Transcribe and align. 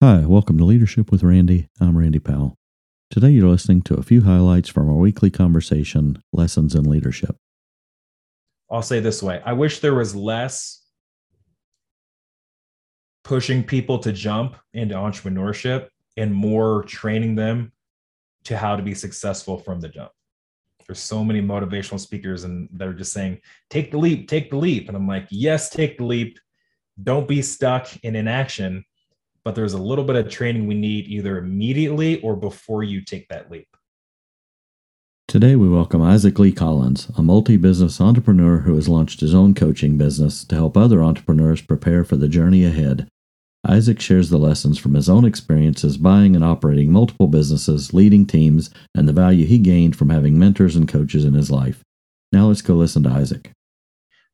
Hi, 0.00 0.24
welcome 0.24 0.56
to 0.58 0.64
Leadership 0.64 1.10
with 1.10 1.24
Randy. 1.24 1.66
I'm 1.80 1.98
Randy 1.98 2.20
Powell. 2.20 2.56
Today 3.10 3.30
you're 3.30 3.48
listening 3.48 3.82
to 3.82 3.94
a 3.94 4.02
few 4.04 4.22
highlights 4.22 4.68
from 4.68 4.88
our 4.88 4.94
weekly 4.94 5.28
conversation, 5.28 6.22
Lessons 6.32 6.76
in 6.76 6.84
Leadership. 6.84 7.34
I'll 8.70 8.80
say 8.80 9.00
this 9.00 9.24
way 9.24 9.42
I 9.44 9.54
wish 9.54 9.80
there 9.80 9.96
was 9.96 10.14
less 10.14 10.84
pushing 13.24 13.64
people 13.64 13.98
to 13.98 14.12
jump 14.12 14.54
into 14.72 14.94
entrepreneurship 14.94 15.88
and 16.16 16.32
more 16.32 16.84
training 16.84 17.34
them 17.34 17.72
to 18.44 18.56
how 18.56 18.76
to 18.76 18.84
be 18.84 18.94
successful 18.94 19.58
from 19.58 19.80
the 19.80 19.88
jump. 19.88 20.12
There's 20.86 21.00
so 21.00 21.24
many 21.24 21.42
motivational 21.42 21.98
speakers 21.98 22.44
and 22.44 22.68
they're 22.70 22.92
just 22.92 23.12
saying, 23.12 23.40
take 23.68 23.90
the 23.90 23.98
leap, 23.98 24.28
take 24.28 24.50
the 24.50 24.58
leap. 24.58 24.86
And 24.86 24.96
I'm 24.96 25.08
like, 25.08 25.26
yes, 25.28 25.70
take 25.70 25.98
the 25.98 26.04
leap. 26.04 26.38
Don't 27.02 27.26
be 27.26 27.42
stuck 27.42 27.88
in 28.04 28.14
inaction. 28.14 28.84
But 29.48 29.54
there's 29.54 29.72
a 29.72 29.78
little 29.78 30.04
bit 30.04 30.16
of 30.16 30.28
training 30.28 30.66
we 30.66 30.74
need 30.74 31.06
either 31.06 31.38
immediately 31.38 32.20
or 32.20 32.36
before 32.36 32.82
you 32.82 33.00
take 33.00 33.28
that 33.28 33.50
leap. 33.50 33.74
Today, 35.26 35.56
we 35.56 35.70
welcome 35.70 36.02
Isaac 36.02 36.38
Lee 36.38 36.52
Collins, 36.52 37.10
a 37.16 37.22
multi 37.22 37.56
business 37.56 37.98
entrepreneur 37.98 38.58
who 38.58 38.74
has 38.74 38.90
launched 38.90 39.20
his 39.20 39.34
own 39.34 39.54
coaching 39.54 39.96
business 39.96 40.44
to 40.44 40.54
help 40.54 40.76
other 40.76 41.02
entrepreneurs 41.02 41.62
prepare 41.62 42.04
for 42.04 42.16
the 42.16 42.28
journey 42.28 42.62
ahead. 42.62 43.08
Isaac 43.66 44.02
shares 44.02 44.28
the 44.28 44.36
lessons 44.36 44.78
from 44.78 44.92
his 44.92 45.08
own 45.08 45.24
experiences 45.24 45.96
buying 45.96 46.36
and 46.36 46.44
operating 46.44 46.92
multiple 46.92 47.26
businesses, 47.26 47.94
leading 47.94 48.26
teams, 48.26 48.68
and 48.94 49.08
the 49.08 49.14
value 49.14 49.46
he 49.46 49.56
gained 49.56 49.96
from 49.96 50.10
having 50.10 50.38
mentors 50.38 50.76
and 50.76 50.86
coaches 50.86 51.24
in 51.24 51.32
his 51.32 51.50
life. 51.50 51.82
Now 52.32 52.48
let's 52.48 52.60
go 52.60 52.74
listen 52.74 53.02
to 53.04 53.10
Isaac. 53.10 53.50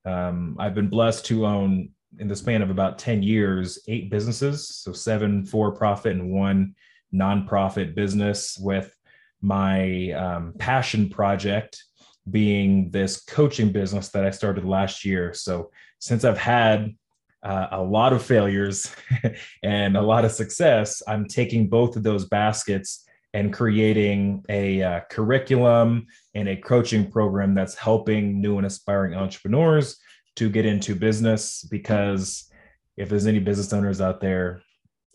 Um, 0.04 0.56
I've 0.58 0.74
been 0.74 0.88
blessed 0.88 1.24
to 1.26 1.46
own, 1.46 1.90
in 2.18 2.28
the 2.28 2.36
span 2.36 2.62
of 2.62 2.70
about 2.70 2.98
10 2.98 3.22
years, 3.22 3.78
eight 3.88 4.10
businesses. 4.10 4.68
So, 4.68 4.92
seven 4.92 5.44
for 5.44 5.72
profit 5.72 6.12
and 6.12 6.32
one 6.32 6.74
nonprofit 7.14 7.94
business, 7.94 8.58
with 8.58 8.94
my 9.40 10.10
um, 10.12 10.54
passion 10.58 11.08
project 11.08 11.82
being 12.30 12.90
this 12.90 13.22
coaching 13.22 13.70
business 13.70 14.08
that 14.10 14.24
I 14.24 14.30
started 14.30 14.64
last 14.64 15.04
year. 15.04 15.34
So, 15.34 15.70
since 15.98 16.24
I've 16.24 16.38
had 16.38 16.94
uh, 17.42 17.68
a 17.72 17.82
lot 17.82 18.12
of 18.12 18.22
failures 18.22 18.94
and 19.62 19.96
a 19.96 20.02
lot 20.02 20.24
of 20.24 20.32
success, 20.32 21.02
I'm 21.06 21.26
taking 21.26 21.68
both 21.68 21.96
of 21.96 22.02
those 22.02 22.26
baskets 22.26 23.04
and 23.34 23.52
creating 23.52 24.44
a 24.48 24.82
uh, 24.82 25.00
curriculum 25.10 26.06
and 26.34 26.48
a 26.48 26.56
coaching 26.56 27.10
program 27.10 27.52
that's 27.52 27.74
helping 27.74 28.40
new 28.40 28.58
and 28.58 28.66
aspiring 28.66 29.14
entrepreneurs 29.14 29.98
to 30.36 30.48
get 30.48 30.66
into 30.66 30.94
business. 30.94 31.66
Because 31.70 32.50
if 32.96 33.08
there's 33.08 33.26
any 33.26 33.38
business 33.38 33.72
owners 33.72 34.00
out 34.00 34.20
there, 34.20 34.62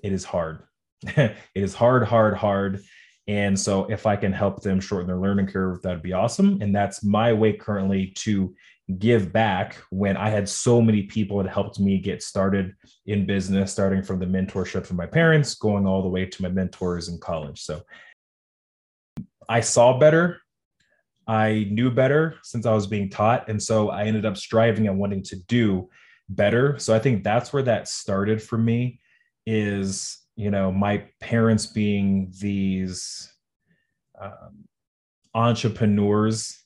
it 0.03 0.13
is 0.13 0.23
hard. 0.23 0.63
it 1.03 1.35
is 1.55 1.73
hard, 1.73 2.03
hard, 2.03 2.35
hard. 2.35 2.81
And 3.27 3.59
so, 3.59 3.85
if 3.85 4.07
I 4.07 4.15
can 4.15 4.33
help 4.33 4.63
them 4.63 4.79
shorten 4.79 5.07
their 5.07 5.17
learning 5.17 5.47
curve, 5.47 5.81
that'd 5.83 6.01
be 6.01 6.13
awesome. 6.13 6.59
And 6.61 6.75
that's 6.75 7.03
my 7.03 7.31
way 7.31 7.53
currently 7.53 8.07
to 8.17 8.55
give 8.97 9.31
back 9.31 9.77
when 9.91 10.17
I 10.17 10.29
had 10.29 10.49
so 10.49 10.81
many 10.81 11.03
people 11.03 11.37
that 11.37 11.49
helped 11.49 11.79
me 11.79 11.99
get 11.99 12.23
started 12.23 12.73
in 13.05 13.27
business, 13.27 13.71
starting 13.71 14.01
from 14.01 14.19
the 14.19 14.25
mentorship 14.25 14.85
from 14.85 14.97
my 14.97 15.05
parents, 15.05 15.53
going 15.53 15.85
all 15.85 16.01
the 16.01 16.09
way 16.09 16.25
to 16.25 16.41
my 16.41 16.49
mentors 16.49 17.07
in 17.07 17.19
college. 17.19 17.61
So 17.61 17.83
I 19.47 19.61
saw 19.61 19.99
better. 19.99 20.41
I 21.29 21.67
knew 21.69 21.91
better 21.91 22.37
since 22.41 22.65
I 22.65 22.73
was 22.73 22.87
being 22.87 23.07
taught. 23.07 23.49
And 23.49 23.61
so 23.61 23.89
I 23.89 24.05
ended 24.05 24.25
up 24.25 24.35
striving 24.35 24.87
and 24.87 24.97
wanting 24.97 25.21
to 25.25 25.35
do 25.43 25.87
better. 26.27 26.79
So 26.79 26.95
I 26.95 26.97
think 26.97 27.23
that's 27.23 27.53
where 27.53 27.61
that 27.63 27.87
started 27.87 28.41
for 28.41 28.57
me 28.57 28.99
is, 29.45 30.17
you 30.35 30.49
know, 30.49 30.71
my 30.71 31.03
parents 31.21 31.67
being 31.67 32.33
these 32.41 33.31
um, 34.19 34.65
entrepreneurs 35.35 36.63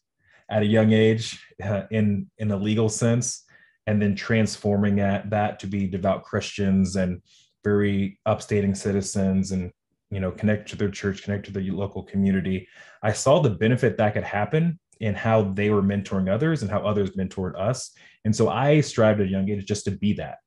at 0.50 0.62
a 0.62 0.66
young 0.66 0.94
age 0.94 1.46
uh, 1.62 1.84
in 1.92 2.30
in 2.38 2.52
a 2.52 2.56
legal 2.56 2.88
sense 2.88 3.44
and 3.86 4.02
then 4.02 4.16
transforming 4.16 4.96
that, 4.96 5.30
that 5.30 5.60
to 5.60 5.68
be 5.68 5.88
devout 5.88 6.24
christians 6.24 6.96
and 6.96 7.22
very 7.64 8.20
upstating 8.26 8.76
citizens 8.76 9.52
and 9.52 9.72
you 10.14 10.20
know 10.20 10.32
connect 10.32 10.70
to 10.70 10.76
their 10.76 10.90
church 10.90 11.24
connect 11.24 11.46
to 11.46 11.52
the 11.52 11.72
local 11.72 12.04
community. 12.04 12.68
I 13.02 13.14
saw 13.14 13.40
the 13.40 13.50
benefit 13.50 13.98
that 13.98 14.14
could 14.14 14.24
happen 14.24 14.80
in 15.00 15.16
how 15.16 15.44
they 15.44 15.70
were 15.70 15.82
mentoring 15.82 16.30
others 16.30 16.62
and 16.62 16.72
how 16.72 16.80
others 16.80 17.12
mentored 17.12 17.60
us. 17.60 17.92
And 18.26 18.36
so 18.36 18.50
i 18.50 18.80
strived 18.82 19.20
at 19.20 19.28
a 19.28 19.30
young 19.30 19.50
age 19.50 19.66
just 19.66 19.86
to 19.86 19.92
be 19.92 20.14
that. 20.14 20.38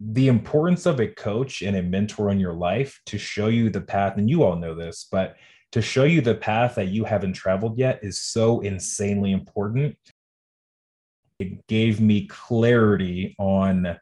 The 0.00 0.28
importance 0.28 0.86
of 0.86 1.00
a 1.00 1.08
coach 1.08 1.62
and 1.62 1.76
a 1.76 1.82
mentor 1.82 2.30
in 2.30 2.40
your 2.40 2.54
life 2.54 3.00
to 3.06 3.18
show 3.18 3.48
you 3.48 3.70
the 3.70 3.80
path 3.80 4.16
and 4.16 4.30
you 4.30 4.42
all 4.42 4.56
know 4.56 4.74
this 4.74 5.06
but 5.10 5.36
to 5.72 5.82
show 5.82 6.04
you 6.04 6.20
the 6.20 6.34
path 6.34 6.74
that 6.74 6.88
you 6.88 7.04
haven't 7.04 7.32
traveled 7.32 7.78
yet 7.78 8.00
is 8.02 8.18
so 8.18 8.60
insanely 8.60 9.32
important. 9.32 9.96
It 11.38 11.66
gave 11.66 12.00
me 12.00 12.26
clarity 12.26 13.34
on 13.38 13.98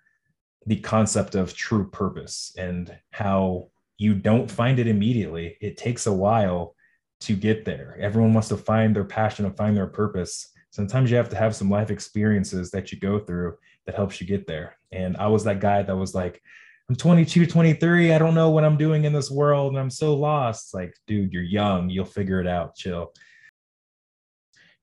the 0.66 0.80
concept 0.80 1.34
of 1.34 1.54
true 1.54 1.88
purpose 1.88 2.54
and 2.58 2.96
how 3.12 3.70
you 4.00 4.14
don't 4.14 4.50
find 4.50 4.78
it 4.78 4.86
immediately. 4.86 5.58
It 5.60 5.76
takes 5.76 6.06
a 6.06 6.12
while 6.12 6.74
to 7.20 7.36
get 7.36 7.66
there. 7.66 7.98
Everyone 8.00 8.32
wants 8.32 8.48
to 8.48 8.56
find 8.56 8.96
their 8.96 9.04
passion 9.04 9.44
and 9.44 9.54
find 9.54 9.76
their 9.76 9.88
purpose. 9.88 10.54
Sometimes 10.70 11.10
you 11.10 11.18
have 11.18 11.28
to 11.28 11.36
have 11.36 11.54
some 11.54 11.68
life 11.68 11.90
experiences 11.90 12.70
that 12.70 12.90
you 12.90 12.98
go 12.98 13.18
through 13.18 13.58
that 13.84 13.94
helps 13.94 14.18
you 14.18 14.26
get 14.26 14.46
there. 14.46 14.78
And 14.90 15.18
I 15.18 15.26
was 15.26 15.44
that 15.44 15.60
guy 15.60 15.82
that 15.82 15.94
was 15.94 16.14
like, 16.14 16.40
I'm 16.88 16.96
22, 16.96 17.44
23. 17.44 18.14
I 18.14 18.18
don't 18.18 18.34
know 18.34 18.48
what 18.48 18.64
I'm 18.64 18.78
doing 18.78 19.04
in 19.04 19.12
this 19.12 19.30
world 19.30 19.72
and 19.72 19.78
I'm 19.78 19.90
so 19.90 20.14
lost. 20.14 20.72
like, 20.72 20.94
dude, 21.06 21.34
you're 21.34 21.42
young. 21.42 21.90
You'll 21.90 22.06
figure 22.06 22.40
it 22.40 22.46
out. 22.46 22.76
Chill. 22.76 23.12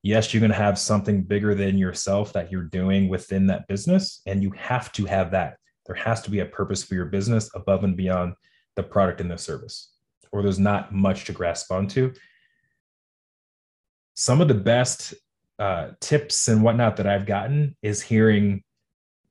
Yes, 0.03 0.31
you're 0.31 0.41
going 0.41 0.51
to 0.51 0.57
have 0.57 0.77
something 0.77 1.23
bigger 1.23 1.55
than 1.55 1.79
yourself 1.79 2.33
that 2.33 2.51
you're 2.51 2.65
doing 2.65 3.09
within 3.09 3.47
that 3.47 3.67
business. 3.67 4.21
And 4.27 4.43
you 4.43 4.51
have 4.51 4.91
to 4.91 5.05
have 5.05 5.31
that. 5.31 5.57
There 5.87 5.95
has 5.95 6.21
to 6.21 6.29
be 6.29 6.41
a 6.41 6.45
purpose 6.45 6.83
for 6.83 6.93
your 6.93 7.05
business 7.05 7.49
above 7.55 7.83
and 7.83 7.97
beyond 7.97 8.35
the 8.77 8.83
product 8.83 9.19
and 9.19 9.29
the 9.29 9.37
service, 9.37 9.91
or 10.31 10.41
there's 10.41 10.59
not 10.59 10.93
much 10.93 11.25
to 11.25 11.33
grasp 11.33 11.69
onto. 11.69 12.13
Some 14.13 14.39
of 14.39 14.47
the 14.47 14.53
best 14.53 15.13
uh, 15.59 15.89
tips 15.99 16.47
and 16.47 16.63
whatnot 16.63 16.95
that 16.97 17.07
I've 17.07 17.25
gotten 17.25 17.75
is 17.81 18.01
hearing 18.01 18.63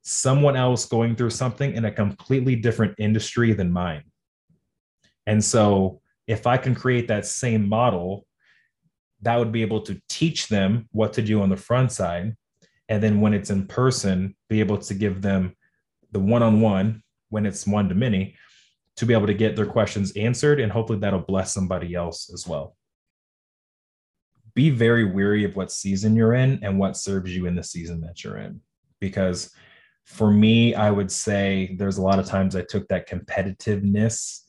someone 0.02 0.56
else 0.56 0.84
going 0.84 1.16
through 1.16 1.30
something 1.30 1.74
in 1.74 1.84
a 1.84 1.90
completely 1.90 2.56
different 2.56 2.94
industry 2.98 3.52
than 3.52 3.72
mine. 3.72 4.02
And 5.26 5.42
so 5.42 6.00
if 6.26 6.46
I 6.46 6.56
can 6.56 6.74
create 6.74 7.08
that 7.08 7.26
same 7.26 7.68
model, 7.68 8.26
that 9.22 9.36
would 9.36 9.50
be 9.50 9.62
able 9.62 9.80
to 9.82 10.00
teach 10.08 10.48
them 10.48 10.88
what 10.92 11.12
to 11.14 11.22
do 11.22 11.40
on 11.40 11.48
the 11.48 11.56
front 11.56 11.90
side. 11.90 12.36
And 12.88 13.02
then 13.02 13.20
when 13.20 13.34
it's 13.34 13.50
in 13.50 13.66
person, 13.66 14.36
be 14.48 14.60
able 14.60 14.78
to 14.78 14.94
give 14.94 15.22
them 15.22 15.56
the 16.12 16.20
one 16.20 16.42
on 16.42 16.60
one 16.60 17.02
when 17.30 17.46
it's 17.46 17.66
one 17.66 17.88
to 17.88 17.94
many 17.94 18.36
to 18.96 19.06
be 19.06 19.14
able 19.14 19.26
to 19.26 19.34
get 19.34 19.56
their 19.56 19.66
questions 19.66 20.12
answered. 20.16 20.60
And 20.60 20.72
hopefully 20.72 20.98
that'll 20.98 21.20
bless 21.20 21.52
somebody 21.52 21.94
else 21.94 22.30
as 22.32 22.46
well. 22.46 22.76
Be 24.54 24.70
very 24.70 25.04
weary 25.04 25.44
of 25.44 25.54
what 25.54 25.70
season 25.70 26.16
you're 26.16 26.34
in 26.34 26.60
and 26.62 26.78
what 26.78 26.96
serves 26.96 27.34
you 27.34 27.46
in 27.46 27.54
the 27.54 27.62
season 27.62 28.00
that 28.00 28.24
you're 28.24 28.38
in. 28.38 28.60
Because 29.00 29.50
for 30.06 30.30
me, 30.30 30.74
I 30.74 30.90
would 30.90 31.10
say 31.10 31.74
there's 31.78 31.98
a 31.98 32.02
lot 32.02 32.18
of 32.18 32.26
times 32.26 32.56
I 32.56 32.62
took 32.62 32.88
that 32.88 33.08
competitiveness 33.08 34.42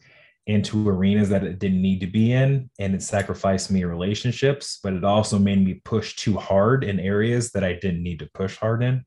into 0.46 0.88
arenas 0.88 1.28
that 1.30 1.44
it 1.44 1.60
didn't 1.60 1.82
need 1.82 2.00
to 2.00 2.08
be 2.08 2.32
in, 2.32 2.70
and 2.80 2.96
it 2.96 3.02
sacrificed 3.02 3.70
me 3.70 3.84
relationships, 3.84 4.80
but 4.82 4.94
it 4.94 5.04
also 5.04 5.38
made 5.38 5.64
me 5.64 5.82
push 5.84 6.16
too 6.16 6.38
hard 6.38 6.86
in 6.86 7.02
areas 7.02 7.52
that 7.52 7.66
I 7.66 7.74
didn't 7.74 8.02
need 8.02 8.20
to 8.20 8.30
push 8.34 8.56
hard 8.56 8.82
in. 8.82 9.04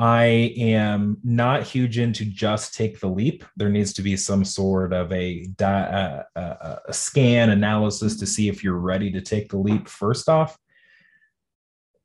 I 0.00 0.54
am 0.56 1.18
not 1.22 1.62
huge 1.62 1.98
into 1.98 2.24
just 2.24 2.74
take 2.74 3.00
the 3.00 3.06
leap. 3.06 3.44
There 3.56 3.68
needs 3.68 3.92
to 3.92 4.02
be 4.02 4.16
some 4.16 4.46
sort 4.46 4.94
of 4.94 5.12
a, 5.12 5.46
a, 5.60 5.62
a, 5.62 5.66
uh, 5.66 6.22
uh, 6.34 6.38
uh, 6.38 6.76
a 6.88 6.92
scan 6.92 7.50
analysis 7.50 8.16
to 8.18 8.26
see 8.26 8.48
if 8.48 8.64
you're 8.64 8.78
ready 8.78 9.10
to 9.12 9.20
take 9.20 9.50
the 9.50 9.58
leap. 9.58 9.88
First 9.88 10.30
off 10.30 10.56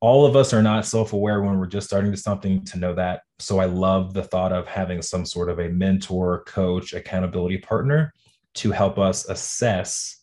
all 0.02 0.26
of 0.26 0.36
us 0.36 0.54
are 0.54 0.62
not 0.62 0.86
self-aware 0.86 1.42
when 1.42 1.58
we're 1.58 1.66
just 1.66 1.88
starting 1.88 2.12
to 2.12 2.18
something 2.18 2.66
to 2.66 2.78
know 2.78 2.94
that. 2.94 3.22
So 3.40 3.60
i 3.60 3.66
love 3.66 4.14
the 4.14 4.24
thought 4.24 4.52
of 4.52 4.68
having 4.68 5.02
some 5.02 5.26
sort 5.26 5.50
of 5.50 5.60
a 5.60 5.70
mentor 5.70 6.44
coach 6.44 6.94
accountability 6.94 7.60
partner 7.60 8.14
to 8.56 8.72
help 8.72 9.00
us 9.00 9.28
assess 9.30 10.22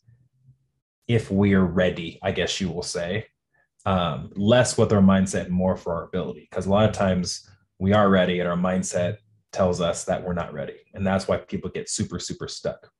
if 1.08 1.30
we 1.30 1.54
are 1.54 1.64
ready 1.64 2.18
i 2.22 2.30
guess 2.30 2.60
you 2.60 2.70
will 2.70 2.82
say 2.82 3.26
um, 3.84 4.30
less 4.36 4.78
with 4.78 4.92
our 4.92 5.00
mindset 5.00 5.46
and 5.46 5.54
more 5.54 5.76
for 5.76 5.94
our 5.94 6.04
ability. 6.04 6.46
Because 6.50 6.66
a 6.66 6.70
lot 6.70 6.88
of 6.88 6.94
times 6.94 7.48
we 7.82 7.92
are 7.92 8.08
ready 8.08 8.40
and 8.40 8.48
our 8.48 8.56
mindset 8.56 9.18
tells 9.52 9.80
us 9.80 10.04
that 10.04 10.24
we're 10.24 10.32
not 10.32 10.52
ready 10.54 10.78
and 10.94 11.06
that's 11.06 11.28
why 11.28 11.36
people 11.36 11.68
get 11.68 11.90
super 11.90 12.18
super 12.18 12.48
stuck 12.48 12.90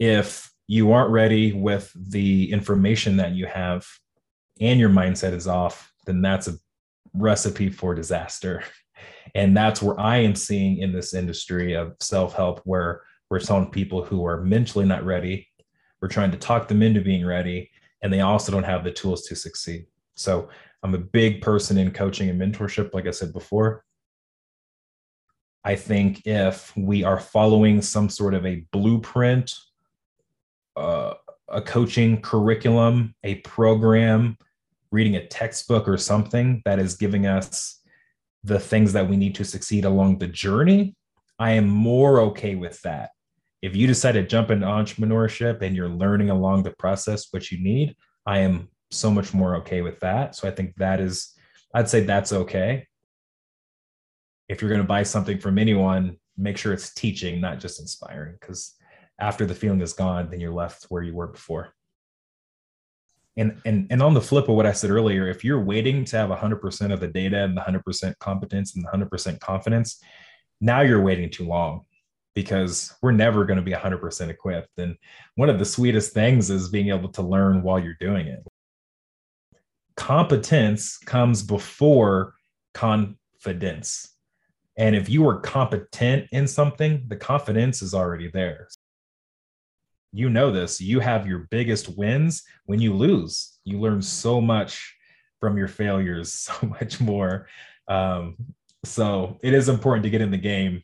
if 0.00 0.50
you 0.66 0.92
aren't 0.92 1.10
ready 1.10 1.52
with 1.52 1.92
the 1.94 2.50
information 2.50 3.16
that 3.18 3.32
you 3.32 3.46
have 3.46 3.86
and 4.60 4.78
your 4.78 4.88
mindset 4.88 5.32
is 5.32 5.46
off, 5.46 5.92
then 6.06 6.22
that's 6.22 6.48
a 6.48 6.54
recipe 7.14 7.68
for 7.68 7.94
disaster. 7.94 8.62
And 9.34 9.56
that's 9.56 9.80
where 9.80 9.98
I 9.98 10.16
am 10.18 10.34
seeing 10.34 10.78
in 10.78 10.92
this 10.92 11.14
industry 11.14 11.74
of 11.74 11.94
self 12.00 12.34
help, 12.34 12.60
where 12.64 13.02
we're 13.30 13.38
telling 13.38 13.70
people 13.70 14.04
who 14.04 14.24
are 14.26 14.42
mentally 14.42 14.84
not 14.84 15.04
ready, 15.04 15.48
we're 16.00 16.08
trying 16.08 16.32
to 16.32 16.36
talk 16.36 16.66
them 16.66 16.82
into 16.82 17.00
being 17.00 17.24
ready, 17.24 17.70
and 18.02 18.12
they 18.12 18.20
also 18.20 18.50
don't 18.50 18.64
have 18.64 18.82
the 18.82 18.90
tools 18.90 19.22
to 19.26 19.36
succeed. 19.36 19.86
So 20.20 20.48
I'm 20.82 20.94
a 20.94 20.98
big 20.98 21.40
person 21.40 21.78
in 21.78 21.90
coaching 21.90 22.28
and 22.28 22.40
mentorship, 22.40 22.94
like 22.94 23.06
I 23.06 23.10
said 23.10 23.32
before. 23.32 23.84
I 25.64 25.76
think 25.76 26.26
if 26.26 26.74
we 26.76 27.04
are 27.04 27.20
following 27.20 27.82
some 27.82 28.08
sort 28.08 28.34
of 28.34 28.46
a 28.46 28.64
blueprint, 28.72 29.52
uh, 30.76 31.14
a 31.48 31.60
coaching 31.60 32.20
curriculum, 32.22 33.14
a 33.24 33.36
program, 33.36 34.36
reading 34.92 35.16
a 35.16 35.26
textbook 35.26 35.86
or 35.88 35.96
something 35.96 36.62
that 36.64 36.78
is 36.78 36.96
giving 36.96 37.26
us 37.26 37.80
the 38.42 38.58
things 38.58 38.92
that 38.92 39.08
we 39.08 39.16
need 39.16 39.34
to 39.34 39.44
succeed 39.44 39.84
along 39.84 40.18
the 40.18 40.26
journey, 40.26 40.94
I 41.38 41.52
am 41.52 41.68
more 41.68 42.20
okay 42.20 42.54
with 42.54 42.80
that. 42.82 43.10
If 43.62 43.76
you 43.76 43.86
decide 43.86 44.12
to 44.12 44.26
jump 44.26 44.50
into 44.50 44.66
entrepreneurship 44.66 45.60
and 45.60 45.76
you're 45.76 45.88
learning 45.88 46.30
along 46.30 46.62
the 46.62 46.74
process 46.78 47.28
what 47.30 47.50
you 47.50 47.62
need, 47.62 47.94
I 48.24 48.38
am 48.38 48.68
so 48.90 49.10
much 49.10 49.32
more 49.32 49.56
okay 49.56 49.82
with 49.82 50.00
that. 50.00 50.34
So 50.34 50.48
I 50.48 50.50
think 50.50 50.74
that 50.76 51.00
is, 51.00 51.34
I'd 51.74 51.88
say 51.88 52.00
that's 52.00 52.32
okay. 52.32 52.86
If 54.48 54.60
you're 54.60 54.70
going 54.70 54.82
to 54.82 54.86
buy 54.86 55.04
something 55.04 55.38
from 55.38 55.58
anyone, 55.58 56.16
make 56.36 56.56
sure 56.56 56.72
it's 56.72 56.92
teaching, 56.92 57.40
not 57.40 57.60
just 57.60 57.80
inspiring, 57.80 58.36
because 58.40 58.74
after 59.20 59.46
the 59.46 59.54
feeling 59.54 59.80
is 59.80 59.92
gone, 59.92 60.30
then 60.30 60.40
you're 60.40 60.52
left 60.52 60.86
where 60.88 61.02
you 61.02 61.14
were 61.14 61.28
before. 61.28 61.72
And, 63.36 63.60
and, 63.64 63.86
and 63.90 64.02
on 64.02 64.14
the 64.14 64.20
flip 64.20 64.48
of 64.48 64.56
what 64.56 64.66
I 64.66 64.72
said 64.72 64.90
earlier, 64.90 65.28
if 65.28 65.44
you're 65.44 65.62
waiting 65.62 66.04
to 66.06 66.16
have 66.16 66.30
100% 66.30 66.92
of 66.92 67.00
the 67.00 67.06
data 67.06 67.44
and 67.44 67.56
the 67.56 67.60
100% 67.60 68.18
competence 68.18 68.74
and 68.74 68.84
the 68.84 68.88
100% 68.88 69.38
confidence, 69.38 70.02
now 70.60 70.80
you're 70.80 71.02
waiting 71.02 71.30
too 71.30 71.44
long 71.44 71.82
because 72.34 72.94
we're 73.02 73.12
never 73.12 73.44
going 73.44 73.58
to 73.58 73.62
be 73.62 73.72
100% 73.72 74.28
equipped. 74.28 74.78
And 74.78 74.96
one 75.36 75.48
of 75.48 75.58
the 75.58 75.64
sweetest 75.64 76.12
things 76.12 76.50
is 76.50 76.68
being 76.68 76.88
able 76.88 77.08
to 77.12 77.22
learn 77.22 77.62
while 77.62 77.78
you're 77.78 77.96
doing 78.00 78.26
it. 78.26 78.40
Competence 80.00 80.96
comes 80.96 81.42
before 81.42 82.32
confidence. 82.72 84.16
And 84.78 84.96
if 84.96 85.10
you 85.10 85.28
are 85.28 85.40
competent 85.40 86.26
in 86.32 86.48
something, 86.48 87.04
the 87.08 87.16
confidence 87.16 87.82
is 87.82 87.92
already 87.92 88.30
there. 88.30 88.68
You 90.10 90.30
know 90.30 90.50
this. 90.50 90.80
You 90.80 91.00
have 91.00 91.26
your 91.26 91.40
biggest 91.50 91.98
wins 91.98 92.44
when 92.64 92.80
you 92.80 92.94
lose. 92.94 93.58
You 93.64 93.78
learn 93.78 94.00
so 94.00 94.40
much 94.40 94.96
from 95.38 95.58
your 95.58 95.68
failures 95.68 96.32
so 96.48 96.54
much 96.66 96.98
more. 96.98 97.46
Um, 97.86 98.36
so 98.86 99.38
it 99.42 99.52
is 99.52 99.68
important 99.68 100.04
to 100.04 100.10
get 100.10 100.22
in 100.22 100.30
the 100.30 100.38
game. 100.38 100.82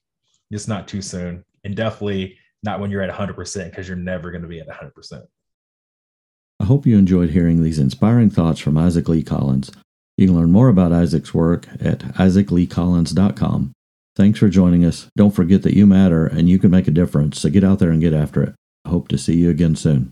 Just 0.52 0.68
not 0.68 0.88
too 0.88 1.00
soon. 1.00 1.42
And 1.64 1.74
definitely 1.74 2.36
not 2.62 2.80
when 2.80 2.90
you're 2.90 3.00
at 3.00 3.10
100% 3.10 3.70
because 3.70 3.88
you're 3.88 3.96
never 3.96 4.30
going 4.30 4.42
to 4.42 4.48
be 4.48 4.60
at 4.60 4.68
100% 4.68 5.22
i 6.66 6.68
hope 6.68 6.84
you 6.84 6.98
enjoyed 6.98 7.30
hearing 7.30 7.62
these 7.62 7.78
inspiring 7.78 8.28
thoughts 8.28 8.58
from 8.58 8.76
isaac 8.76 9.08
lee 9.08 9.22
collins. 9.22 9.70
You 10.16 10.26
can 10.26 10.36
learn 10.36 10.50
more 10.50 10.68
about 10.68 10.90
isaac's 10.92 11.32
work 11.32 11.68
at 11.80 12.00
isaacleecollins.com 12.00 13.72
thanks 14.16 14.38
for 14.40 14.48
joining 14.48 14.84
us. 14.84 15.06
Don't 15.16 15.30
forget 15.30 15.62
that 15.62 15.76
you 15.76 15.86
matter 15.86 16.26
and 16.26 16.48
you 16.48 16.58
can 16.58 16.72
make 16.72 16.88
a 16.88 16.90
difference 16.90 17.40
so 17.40 17.50
get 17.50 17.62
out 17.62 17.78
there 17.78 17.90
and 17.90 18.00
get 18.00 18.12
after 18.12 18.42
it. 18.42 18.54
I 18.84 18.88
hope 18.88 19.06
to 19.08 19.18
see 19.18 19.36
you 19.36 19.50
again 19.50 19.76
soon. 19.76 20.10